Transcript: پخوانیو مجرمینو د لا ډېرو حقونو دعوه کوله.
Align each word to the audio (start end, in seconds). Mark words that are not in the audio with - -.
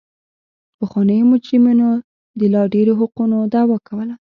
پخوانیو 0.77 1.29
مجرمینو 1.31 1.89
د 2.39 2.41
لا 2.53 2.63
ډېرو 2.73 2.93
حقونو 2.99 3.37
دعوه 3.53 3.77
کوله. 3.87 4.15